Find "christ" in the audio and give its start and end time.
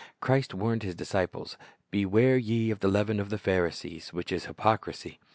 0.19-0.55